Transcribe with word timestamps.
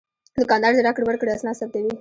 دوکاندار 0.41 0.71
د 0.75 0.79
راکړې 0.87 1.03
ورکړې 1.05 1.31
اسناد 1.35 1.59
ثبتوي. 1.59 1.89